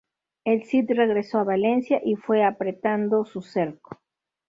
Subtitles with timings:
[0.45, 3.99] El Cid regresó a Valencia y fue apretando su cerco.